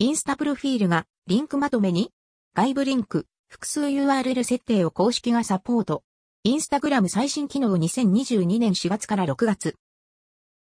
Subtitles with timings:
[0.00, 2.10] インスタプロフィールがリンクまとめに
[2.52, 6.02] 外部リンク、複数 URL 設定を公式がサポート。
[6.42, 9.76] インスタグラム最新機能2022年4月から6月。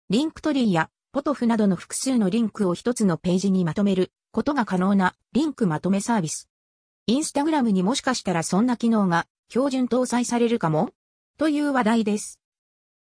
[0.10, 6.50] Linktree や POTOFU などの複数のリンクを一つのページにまとめることが可能なリンクまとめサービス。
[7.08, 10.90] インスタグラムにもしかしたらそんな機能が標準搭載されるかも？
[11.38, 12.42] という話題です。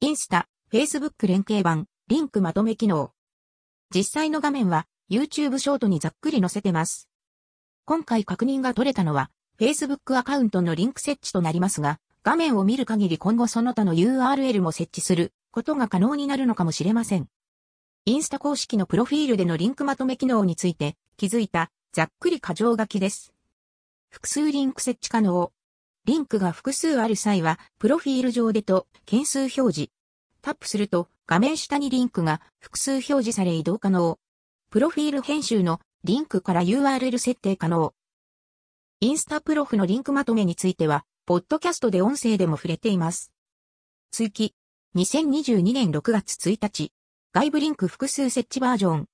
[0.01, 3.13] インスタ、Facebook 連携版、リンクまとめ機能。
[3.95, 7.09] 実際の画面は YouTube ショートにざっくり載せてます。
[7.85, 17.27] 今回確認が取れたのは Facebook アカウントのリンク設置となりますが、画面を見る限り今後その他の URL も設置することが可能になるのかもしれません。
[18.05, 23.35] インスタ公式のプロフィールでのリンクまとめ機能について気づいたざっくり過剰書きです。
[24.11, 25.53] 複数リンク設置可能。
[26.05, 29.91] リンクが複数ある際は、プロフィール上でと件数表示。
[30.41, 34.19] タップすると画面下にリンクが複数表示され移動可能。
[34.73, 37.93] プロフィール編集のリンクから URL 設定可能。
[39.01, 43.33] インスタプロフのリンクまとめについては、ポッドキャストで音声でも触れています。
[44.13, 44.55] 追記。
[44.95, 46.93] 2022年6月1日。
[47.33, 49.07] 外部リンク複数設置バージョン。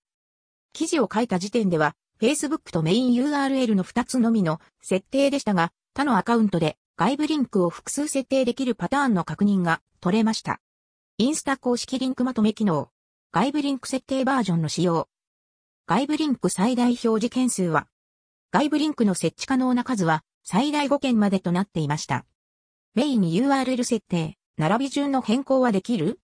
[0.75, 10.61] 記事を書いた時点では、Facebook とメイン URL の2つのみの設定でしたが、他のアカウントで外部リンクを複数設定できるパターンの確認が取れました。
[11.17, 12.91] インスタ公式リンクまとめ機能。
[13.33, 15.09] 外部リンク設定バージョンの使用。
[15.89, 17.87] 外部リンク最大表示件数は、
[18.51, 22.27] 外部リンクの設置可能な数は最大5件までとなっていました。
[22.97, 26.19] メインに URL 設定、並び順の変更はできる？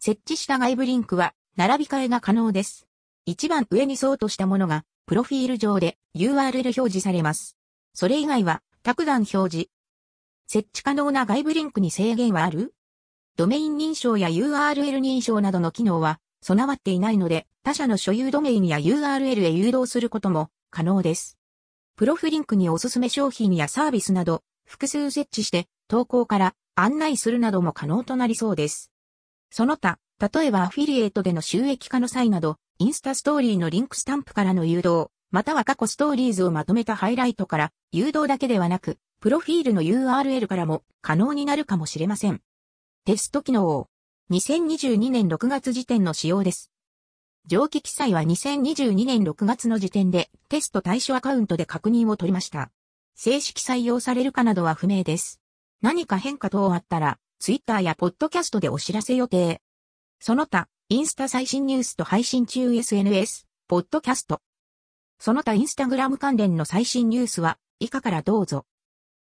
[0.00, 2.86] 設置した外部リンクは並び替えが可能です。
[3.26, 7.58] 一番上に相当したものが、プロフィール上で URL 表示されます。
[7.92, 9.68] それ以外は、卓段表示。
[10.46, 12.72] 設置可能な外部リンクに制限はある？
[13.36, 21.38] ドメイン認証や URL 認証などの機能は備わっていないので、他社の所有ドメインや URL へ誘導することも可能です。
[21.96, 28.92] プロフリンクにおすすめ商品やサービスなど、複数設置して投稿から案内するなども可能となりそうです。
[29.50, 42.42] その他、例えばアフィリエイトでの収益化の際など、インスタストーリーのリンクスタンプからの誘導、または過去ストーリーズをまとめたハイライトから誘導だけではなく、プロフィールの URL からも可能になるかもしれません。
[43.06, 43.88] テスト機能。
[44.30, 46.73] 2022年6月時点の使用です。
[47.46, 52.70] 上記記載は2022年6月の時点でテスト対象アカウントで確認を取りました。
[53.14, 55.42] 正式採用されるかなどは不明です。
[55.82, 59.60] 何か変化等あったら、ツイッターやポッドキャストでお知らせ予定。
[60.20, 64.40] その他、インスタ最新ニュースと配信中 SNS、ポッドキャスト。
[65.18, 68.64] その他インスタグラム関連の最新ニュースは以下からどうぞ。